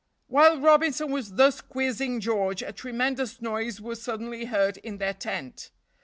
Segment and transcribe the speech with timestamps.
[0.25, 5.69] While Robinson was thus quizzing George, a tremendous noise was suddenly heard in their tent.